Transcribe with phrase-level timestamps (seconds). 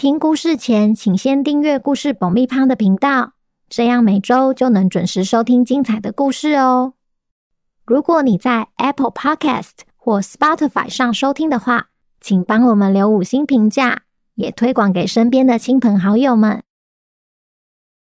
[0.00, 3.34] 听故事前，请先订阅故事爆米花的频道，
[3.68, 6.94] 这样每周就能准时收听精彩的故事哦。
[7.84, 14.04] 如果你在 Apple Podcast 或 Spotify 上收听的话，请帮我们留五星评价，
[14.36, 16.62] 也推广给身边的亲朋好友们。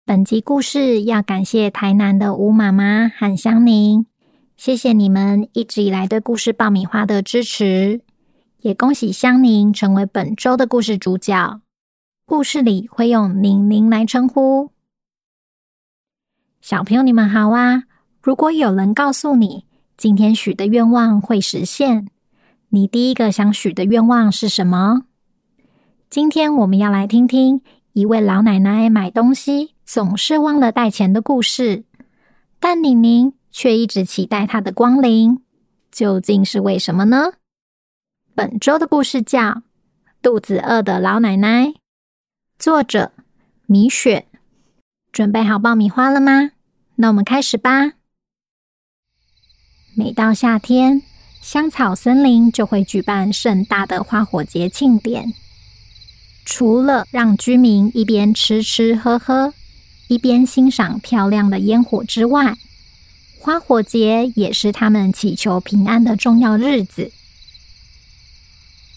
[0.03, 4.07] 本集故事要感谢台南的吴妈妈和香宁，
[4.57, 8.01] 谢谢你们一直以来对故事爆米花的支持，
[8.61, 11.61] 也恭喜香宁成为本周的故事主角。
[12.25, 14.71] 故事里会用宁宁来称呼。
[16.61, 17.83] 小朋友，你们好啊！
[18.21, 19.65] 如果有人告诉你
[19.97, 22.07] 今天许的愿望会实现，
[22.69, 25.01] 你第一个想许的愿望是什么？
[26.09, 31.83] 今天我们要来听听一位老奶奶买东西总是忘了带钱的故事，
[32.57, 35.43] 但宁宁却一直期待她的光临，
[35.91, 37.33] 究竟是为什么呢？
[38.33, 39.41] 本周的故事叫
[40.21, 41.65] 《肚子饿的老奶奶》。
[42.59, 43.11] 作者
[43.65, 44.25] 米雪，
[45.11, 46.51] 准备好爆米花了吗？
[46.95, 47.93] 那我们开始吧。
[49.95, 51.01] 每到夏天，
[51.41, 55.33] 香草森林就会举办盛大的花火节庆典。
[56.45, 59.53] 除了让居民一边吃吃喝喝，
[60.07, 62.55] 一边欣赏漂亮的烟火之外，
[63.39, 67.11] 花火节也是他们祈求平安的重要日子。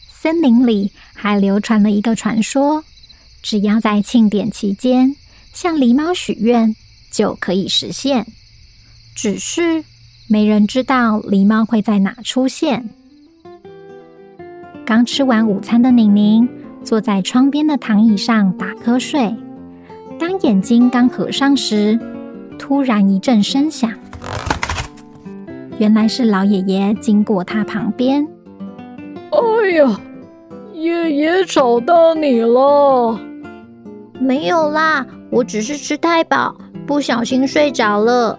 [0.09, 2.85] 森林里还流传了一个传说。
[3.47, 5.15] 只要在庆典期间
[5.53, 6.75] 向狸猫许愿，
[7.13, 8.27] 就可以实现。
[9.15, 9.85] 只是
[10.27, 12.91] 没人知道狸猫会在哪出现。
[14.85, 16.49] 刚吃完午餐的宁宁
[16.83, 19.33] 坐在窗边的躺椅上打瞌睡，
[20.19, 21.97] 当眼睛刚合上时，
[22.59, 23.93] 突然一阵声响，
[25.79, 28.27] 原来是老爷爷经过他旁边。
[29.31, 30.01] 哎呀，
[30.75, 33.21] 爷爷吵到你了。
[34.27, 38.37] 没有啦，我只是吃太饱，不小心睡着了。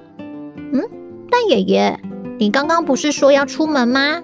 [0.73, 0.83] 嗯，
[1.31, 1.97] 但爷爷，
[2.37, 4.21] 你刚刚不是说要出门吗？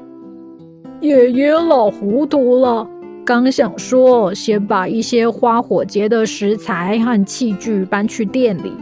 [1.00, 2.86] 爷爷老糊涂了，
[3.26, 8.74] 刚想说先把一些花火节的食材和器具搬去店里，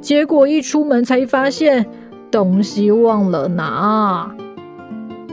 [0.00, 1.84] 结果一出门才发现
[2.30, 4.30] 东西忘了拿。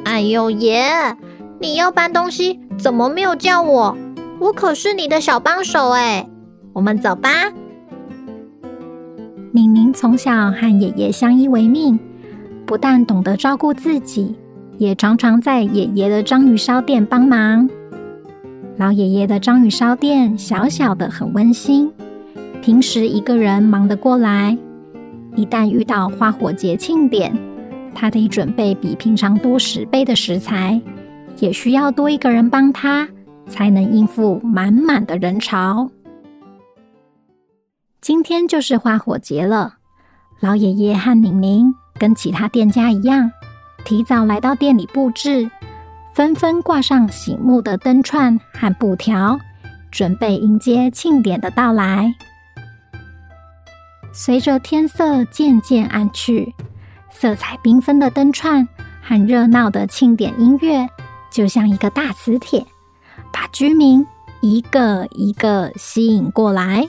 [0.06, 0.84] 哎呦爷，
[1.60, 3.96] 你要搬东西怎么没有叫我？
[4.40, 6.28] 我可是你的小帮手哎。
[6.74, 7.30] 我们走吧。
[9.52, 12.00] 敏敏从小和爷爷相依为命，
[12.66, 14.36] 不但懂得照顾自己，
[14.78, 17.68] 也常常在爷爷的章鱼烧店帮忙。
[18.78, 21.92] 老爷爷的章鱼烧店小小的，很温馨，
[22.62, 24.58] 平时一个人忙得过来，
[25.36, 27.36] 一旦遇到花火节庆典，
[27.94, 30.80] 他得准备比平常多十倍的食材，
[31.40, 33.10] 也需要多一个人帮他，
[33.48, 35.90] 才能应付满满的人潮。
[38.02, 39.76] 今天就是花火节了，
[40.40, 43.30] 老爷爷和宁宁跟其他店家一样，
[43.84, 45.52] 提早来到店里布置，
[46.16, 49.38] 纷纷挂上醒目的灯串和布条，
[49.92, 52.16] 准备迎接庆典的到来。
[54.14, 56.56] 随着天色渐渐暗去，
[57.12, 58.66] 色彩缤纷的灯串
[59.02, 60.88] 和热闹的庆典音乐，
[61.30, 62.66] 就像一个大磁铁，
[63.34, 64.08] 把居民
[64.40, 66.88] 一个一个吸引过来。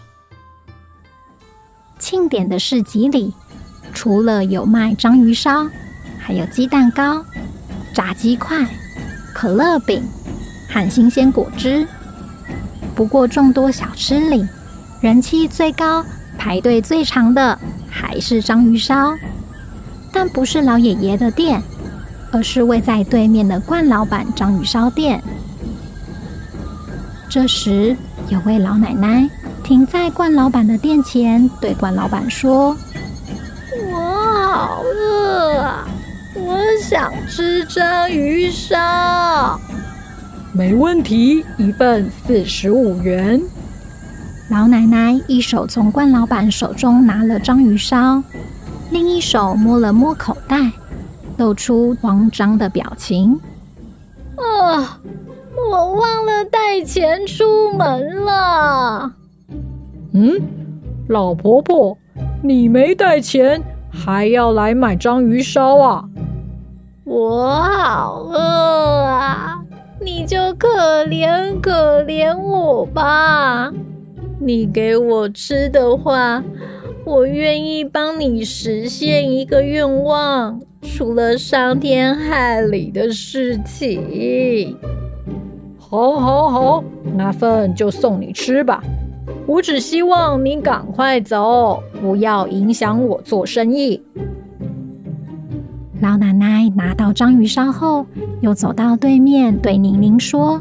[2.01, 3.35] 庆典的市集里，
[3.93, 5.69] 除了有卖章鱼烧，
[6.19, 7.23] 还有鸡蛋糕、
[7.93, 8.67] 炸鸡块、
[9.35, 10.03] 可乐饼
[10.69, 11.87] 和新鲜果汁。
[12.95, 14.49] 不过，众多小吃里，
[15.03, 16.03] 人气最高、
[16.39, 17.57] 排队最长的
[17.91, 19.15] 还是章鱼烧。
[20.11, 21.63] 但不是老爷爷的店，
[22.33, 25.23] 而是位在对面的冠老板章鱼烧店。
[27.29, 27.95] 这时，
[28.31, 29.29] 有位老奶奶。
[29.71, 32.77] 停在冠老板的店前，对冠老板说
[33.93, 35.87] ：“我好饿啊，
[36.35, 39.61] 我想吃章鱼烧。
[40.53, 43.41] ”“没问题，一份四十五元。”
[44.51, 48.21] 老奶奶一手从冠老板手中拿了章鱼烧，
[48.91, 50.73] 另一手摸了摸口袋，
[51.37, 53.39] 露出慌张的表情。
[54.35, 54.99] “啊，
[55.71, 59.13] 我忘了带钱出门了。”
[60.13, 60.41] 嗯，
[61.09, 61.97] 老婆婆，
[62.43, 66.05] 你没带钱，还要来买章鱼烧啊？
[67.05, 68.39] 我好饿
[69.05, 69.63] 啊！
[70.01, 73.73] 你就可怜可怜我吧。
[74.41, 76.43] 你给我吃的话，
[77.05, 84.77] 我愿意帮你实现一个愿望，除了伤天害理的事情。
[85.79, 86.85] 好，好，好，
[87.17, 88.83] 那份就送你吃吧。
[89.47, 94.03] 我只希望你赶快走，不要影响我做生意。
[96.01, 98.07] 老奶奶拿到章鱼烧后，
[98.41, 100.61] 又走到对面对宁宁说：“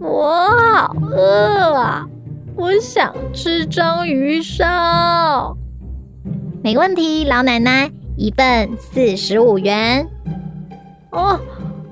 [0.00, 2.08] 我好饿啊，
[2.56, 5.56] 我想吃章鱼烧。”
[6.64, 10.06] 没问题，老奶奶，一份四十五元。
[11.10, 11.38] 哦，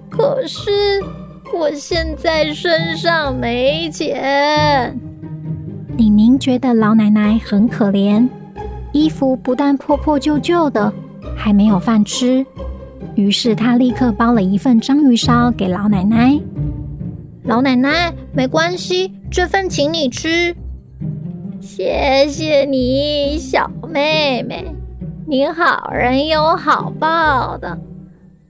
[0.08, 0.70] 可是
[1.52, 4.98] 我现在身上没钱。
[6.00, 8.26] 李宁觉得老奶奶很可怜，
[8.90, 10.90] 衣服不但破破旧旧的。
[11.36, 12.46] 还没有饭吃，
[13.16, 16.40] 于是他立刻包了一份章鱼烧给老奶奶。
[17.42, 20.56] 老奶奶，没关系，这份请你吃。
[21.60, 24.74] 谢谢你，小妹妹，
[25.26, 27.78] 你好人有好报的。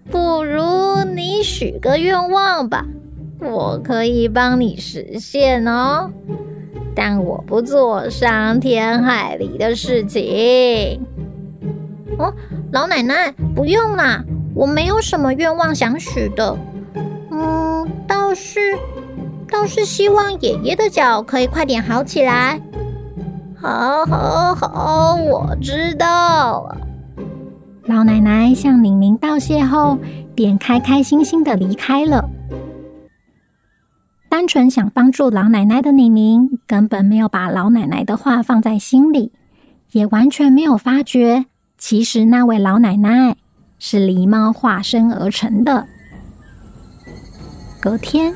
[0.09, 2.87] 不如你许个愿望吧，
[3.41, 6.13] 我可以帮你实现哦。
[7.03, 11.01] 但我不做伤天害理的事情。
[12.19, 12.31] 哦。
[12.73, 14.23] 老奶奶，不用啦，
[14.55, 16.55] 我没有什么愿望想许的。
[17.31, 18.61] 嗯，倒是，
[19.51, 22.61] 倒是希望爷爷的脚可以快点好起来。
[23.57, 26.77] 好，好，好，我知道了。
[27.87, 29.97] 老奶奶向宁宁道谢后，
[30.35, 32.29] 便开开心心的离开了。
[34.31, 39.33] 单纯想帮助老奶奶的宁宁，根本没有把老奶奶的话放在心里，
[39.91, 41.47] 也完全没有发觉。
[41.77, 43.37] 其实那位老奶奶
[43.81, 45.85] 是狸猫化身而成的。
[47.81, 48.33] 隔天，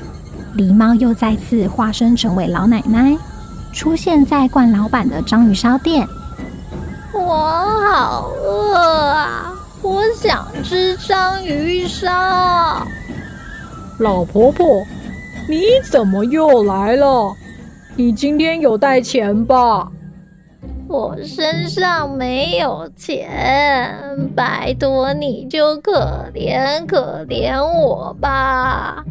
[0.57, 3.17] 狸猫又再次化身成为老奶奶，
[3.71, 6.05] 出现在冠老板的章鱼烧店。
[7.13, 9.53] 我好饿啊！
[9.81, 12.85] 我想吃章鱼烧。
[13.99, 14.85] 老婆婆，
[15.47, 15.61] 你
[15.91, 17.33] 怎么又来了？
[17.95, 19.91] 你今天有带钱吧？
[20.87, 23.89] 我身上没有钱，
[24.35, 29.03] 拜托你就可怜可怜我吧。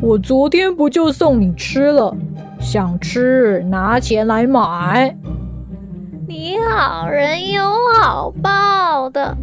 [0.00, 2.14] 我昨天不就送你吃了？
[2.60, 5.16] 想吃拿钱来买。
[6.28, 7.62] 你好人有
[8.00, 9.36] 好报的，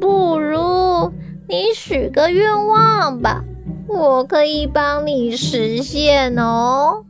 [0.00, 1.12] 不如
[1.48, 3.44] 你许个愿望吧，
[3.88, 7.04] 我可以帮你实现哦。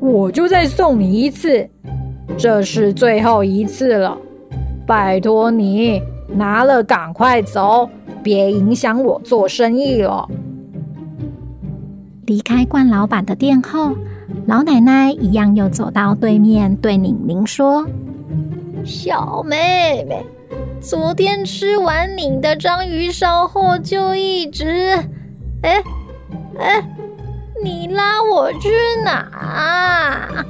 [0.00, 1.68] 我就再送你一次。
[2.36, 4.18] 这是最后一次了，
[4.86, 7.88] 拜托你拿了赶快走，
[8.22, 10.28] 别影响我做生意了。
[12.26, 13.92] 离开冠老板的店后，
[14.46, 17.86] 老奶奶一样又走到对面，对宁宁说
[18.84, 20.24] ：“小妹妹，
[20.80, 24.98] 昨天吃完你的章鱼烧后，就一直……
[25.64, 25.82] 哎
[26.58, 26.88] 哎，
[27.62, 28.68] 你拉我去
[29.02, 30.44] 哪？”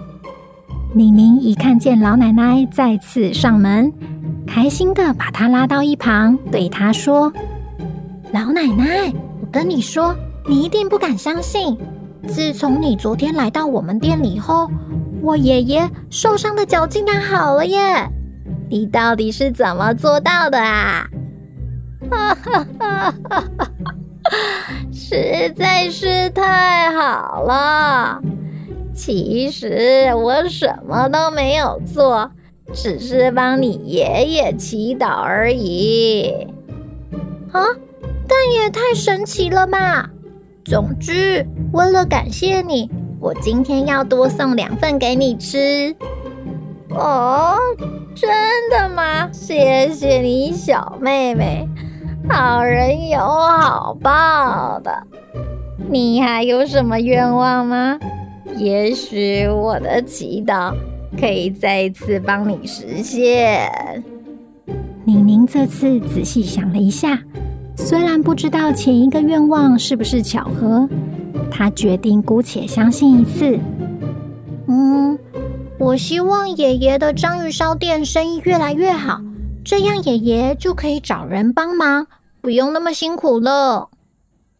[0.93, 3.92] 宁宁一看见老奶奶再次上门，
[4.47, 7.33] 开心地把她拉到一旁，对她说
[8.35, 10.16] ：“老奶奶，我跟你说，
[10.49, 11.78] 你一定不敢相信。
[12.26, 14.68] 自从你昨天来到我们店里后，
[15.21, 18.09] 我爷爷受伤的脚竟然好了耶！
[18.68, 21.06] 你到底是怎么做到的啊？”
[22.11, 23.94] 哈哈哈哈哈！
[24.93, 28.21] 实在是太好了。
[28.95, 32.31] 其实我什么都没有做，
[32.73, 36.47] 只是帮你爷爷祈祷而已。
[37.52, 37.61] 啊，
[38.28, 40.11] 但也太神奇了吧！
[40.64, 42.90] 总之，为了感谢你，
[43.21, 45.95] 我今天要多送两份给你吃。
[46.90, 47.57] 哦，
[48.14, 48.31] 真
[48.71, 49.28] 的吗？
[49.33, 51.69] 谢谢你，小妹妹，
[52.28, 55.07] 好人有好报的。
[55.90, 57.99] 你还有什么愿望吗？
[58.57, 60.73] 也许我的祈祷
[61.19, 63.71] 可以再一次帮你实现。
[65.04, 67.19] 宁宁这次仔细想了一下，
[67.76, 70.88] 虽然不知道前一个愿望是不是巧合，
[71.50, 73.59] 她决定姑且相信一次。
[74.66, 75.19] 嗯，
[75.78, 79.21] 我希望爷爷的章鱼烧店生意越来越好，
[79.64, 82.06] 这样爷爷就可以找人帮忙，
[82.42, 83.88] 不用那么辛苦了。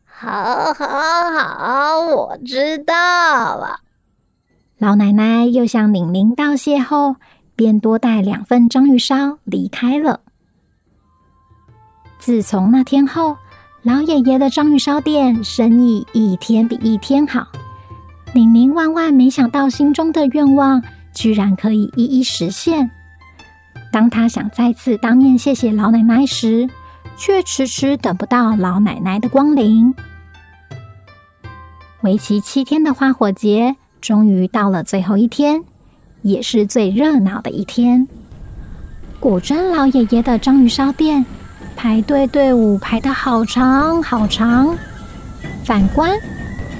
[0.05, 0.87] 好，好，
[1.31, 2.95] 好，我知道
[3.57, 3.81] 了。
[4.79, 7.17] 老奶奶又向玲玲道谢后，
[7.55, 10.21] 便多带两份章鱼烧离开了。
[12.19, 13.37] 自从那天后，
[13.83, 17.47] 老爷爷的章鱼烧店生意一天比一天好。
[18.35, 20.83] 宁宁万万没想到，心中的愿望
[21.15, 22.91] 居然可以一一实现。
[23.95, 26.69] 当他想再次当面谢谢老奶奶时，
[27.17, 29.95] 却迟迟等不到老奶奶的光临。
[32.01, 35.63] 为期七天的花火节终于到了最后一天，
[36.23, 38.09] 也是最热闹的一天。
[39.21, 41.25] 果真，老爷爷的章鱼烧店
[41.77, 44.77] 排队队伍排得好长好长。
[45.63, 46.19] 反观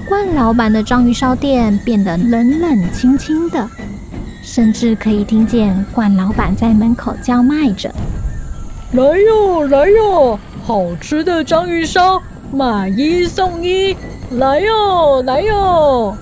[0.09, 3.69] 冠老板的章鱼烧店变得冷冷清清的。
[4.55, 7.93] 甚至可以听见冠老板在门口叫卖着
[8.95, 12.21] ：“来哟，来哟，好吃的章鱼烧，
[12.53, 13.93] 买一送一！
[14.37, 16.15] 来哟，来哟！”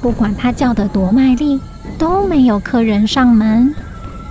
[0.00, 1.60] 不管他叫得多卖力，
[1.98, 3.74] 都没有客人上门。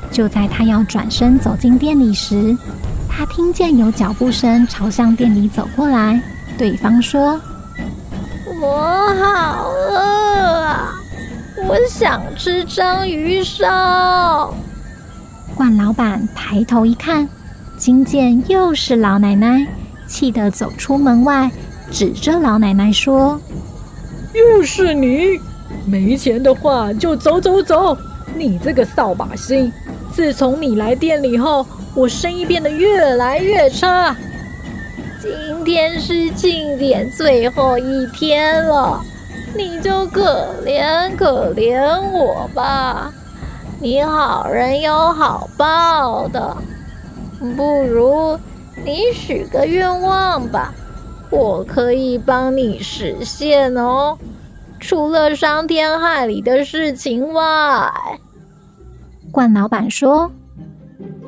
[0.09, 2.55] 就在他要转身走进店里时，
[3.09, 6.21] 他听见有脚步声朝向店里走过来。
[6.57, 7.37] 对方说
[8.63, 10.64] ：“我好饿啊！”
[11.67, 14.53] 我想吃章鱼烧。
[15.55, 17.27] 冠老板抬头一看，
[17.75, 19.65] 惊见又是老奶奶，
[20.05, 21.49] 气得走出门外，
[21.89, 23.41] 指着老奶奶说
[24.33, 25.39] ：“又是你！
[25.87, 27.97] 没钱的话就走走走！
[28.35, 29.73] 你这个扫把星！
[30.13, 34.15] 自从你来店里后，我生意变得越来越差。
[35.19, 39.03] 今天是庆典最后一天了。”
[39.57, 41.79] 你就可怜可怜
[42.11, 43.13] 我吧，
[43.79, 46.55] 你好人有好报的。
[47.55, 48.37] 不如
[48.85, 50.73] 你许个愿望吧，
[51.29, 54.17] 我可以帮你实现哦。
[54.79, 57.89] 除了伤天害理的事情外，
[59.31, 60.29] 冠老板说：“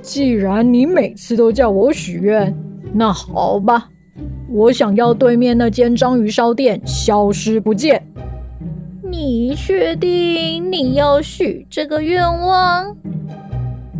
[0.03, 2.53] 既然你每次都叫我许愿，
[2.93, 3.89] 那好吧，
[4.49, 8.05] 我想要对面那间章鱼烧店消失不见。”
[9.09, 12.95] 你确定你要许这个愿望？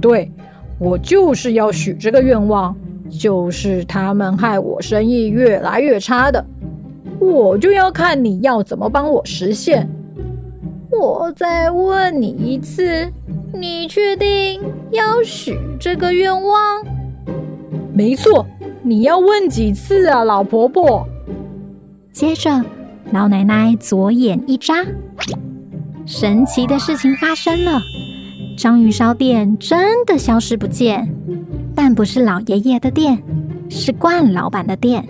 [0.02, 0.32] 对，
[0.80, 2.76] 我就是要许这个愿望，
[3.10, 6.46] 就是他们害我生意越来越差的，
[7.20, 9.90] 我就要看你要怎么帮我实现。
[10.92, 13.12] 我再问你一次，
[13.54, 14.62] 你确定
[14.92, 16.84] 要许这个愿望？
[17.94, 18.46] 没错，
[18.84, 21.08] 你要问几次啊，老婆婆？
[22.12, 22.64] 接着。
[23.14, 24.86] 老奶奶左眼一眨，
[26.06, 27.80] 神奇的事情发生了，
[28.58, 31.08] 章鱼烧店真的消失不见，
[31.74, 33.24] 但不是老爷爷的店，
[33.70, 35.08] 是冠老板的店。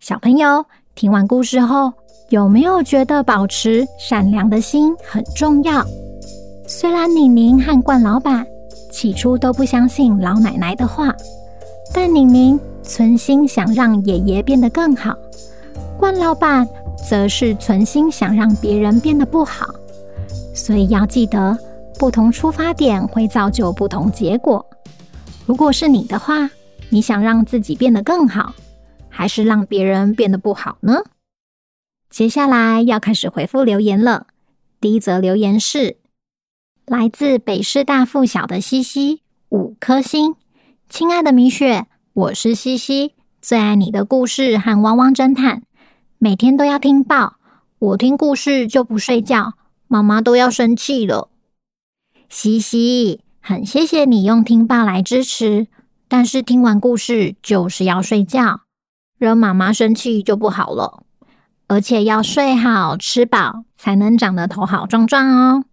[0.00, 1.92] 小朋友听完故事后，
[2.30, 5.84] 有没有觉得保持善良的心很重要？
[6.66, 8.46] 虽然宁宁和冠老板
[8.90, 11.14] 起初都不相信老奶奶的话，
[11.92, 15.14] 但宁宁存心想让爷爷变得更好。
[16.04, 16.68] 冠老板
[17.08, 19.74] 则是存心想让别人变得不好，
[20.54, 21.58] 所以要记得，
[21.98, 24.66] 不同出发点会造就不同结果。
[25.46, 26.50] 如果是你的话，
[26.90, 28.52] 你想让自己变得更好，
[29.08, 31.04] 还是让别人变得不好呢？
[32.10, 34.26] 接下来要开始回复留言了。
[34.82, 35.96] 第一则留言是
[36.84, 40.34] 来自北师大附小的西西，五颗星。
[40.90, 45.62] 亲爱的米雪，我是西西，最爱你的故事和汪汪侦探。
[46.24, 47.36] 每天都要听报，
[47.78, 51.28] 我听故事就不睡觉，妈妈都要生气了。
[52.30, 55.66] 西西，很谢谢你用听报来支持，
[56.08, 58.62] 但是听完故事就是要睡觉，
[59.18, 61.02] 惹妈妈生气就不好了。
[61.66, 65.64] 而且要睡好吃饱，才能长得头好壮壮哦。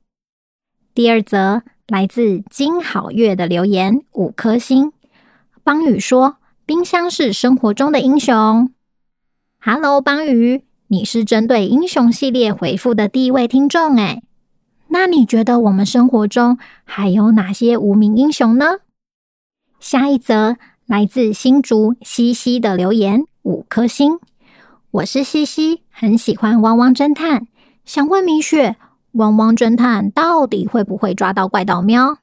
[0.93, 4.91] 第二则来自金好月的留言，五颗星。
[5.63, 6.35] 邦宇说
[6.67, 8.69] ：“冰箱是生活中的英雄。”
[9.63, 14.23] Hello，邦鱼，你是针对英雄系列回复的第一位听众诶。
[14.87, 18.79] 那你觉得我们生活中还有哪些无名英雄呢？
[19.79, 24.17] 下一则来自新竹西西的留言，五颗星。
[24.89, 27.45] 我是西西，很喜欢汪汪侦探，
[27.85, 28.77] 想问米雪，
[29.11, 32.17] 汪汪侦探到底会不会抓到怪盗喵？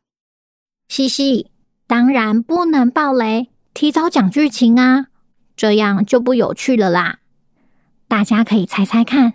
[0.89, 1.53] 西西，
[1.87, 5.07] 当然不能爆雷，提早讲剧情啊，
[5.55, 7.21] 这样就不有趣了啦。
[8.09, 9.35] 大家可以猜猜看，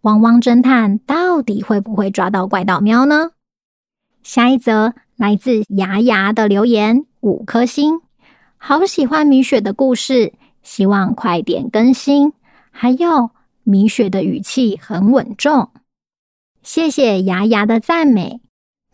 [0.00, 3.32] 汪汪侦探到底会不会抓到怪盗喵呢？
[4.22, 8.00] 下一则来自牙牙的留言，五颗星，
[8.56, 12.32] 好喜欢米雪的故事，希望快点更新。
[12.70, 13.30] 还有
[13.62, 15.68] 米雪的语气很稳重。
[16.62, 18.40] 谢谢牙牙的赞美。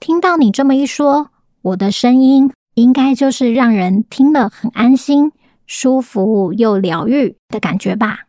[0.01, 1.31] 听到你这么一说，
[1.63, 5.31] 我的声音应该就是让人听了很安心、
[5.69, 8.25] 舒服又疗愈的感觉吧。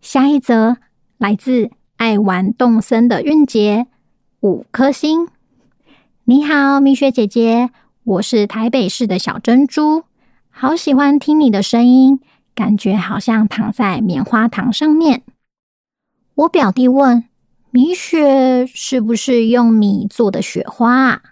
[0.00, 0.76] 下一则
[1.18, 3.86] 来自爱玩动森的韵杰，
[4.40, 5.28] 五颗星。
[6.24, 7.70] 你好，米雪姐姐，
[8.04, 10.04] 我是台北市的小珍珠，
[10.50, 12.20] 好喜欢听你的声音，
[12.54, 15.22] 感觉好像躺在棉花糖上面。
[16.36, 17.24] 我表弟问
[17.72, 21.22] ：“米雪是不是用米做的雪花啊？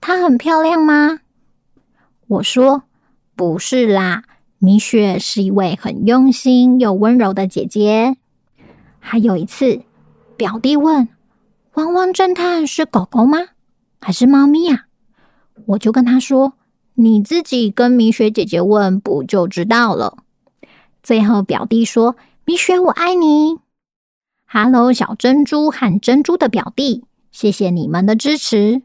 [0.00, 1.20] 它很漂亮吗？”
[2.28, 2.82] 我说
[3.34, 4.24] ：“不是啦，
[4.64, 8.16] 米雪是一位很用心又温柔的姐姐。”
[8.98, 9.82] 还有一次，
[10.38, 11.08] 表弟问
[11.74, 13.38] ：“汪汪侦探是狗狗吗？”
[14.00, 14.86] 还是猫咪呀？
[15.66, 16.54] 我就跟他说
[16.94, 20.16] ：“你自己跟米雪姐姐问，不就知道了。”
[21.02, 22.16] 最后表弟说
[22.46, 23.58] ：“米雪，我爱你。
[24.46, 28.80] ”Hello，小珍珠和珍珠的表弟，谢谢你们的支持。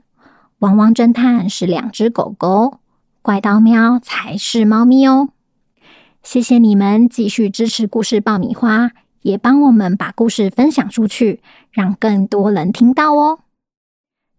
[0.60, 2.80] 汪汪侦探是两只狗狗，
[3.22, 5.30] 怪盗喵才是猫咪哦。
[6.22, 13.40] 谢谢你们继续支持故事爆米花，也帮我们把故事分享出去，让更多人听到哦。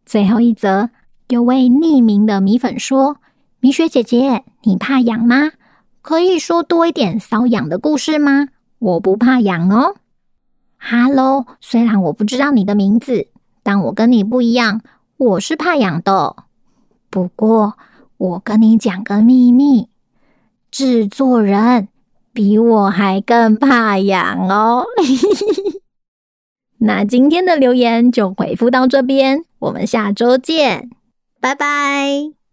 [0.05, 0.91] 最后一则，
[1.29, 3.17] 有位匿名的米粉说
[3.61, 5.53] ：“米雪姐姐，你怕痒吗？
[6.03, 8.49] 可以说多一点瘙痒的故事吗？
[8.79, 9.97] 我不怕痒哦。”
[10.77, 13.29] 哈喽，虽然我不知道你的名字，
[13.63, 14.81] 但我跟你不一样，
[15.17, 16.37] 我是怕痒的。
[17.11, 17.77] 不过，
[18.17, 19.89] 我跟你讲个秘密，
[20.71, 21.89] 制作人
[22.33, 24.85] 比我还更怕痒哦。
[26.83, 30.89] 那今天的留言就回复到这边，我们下周见，
[31.41, 32.39] 拜拜。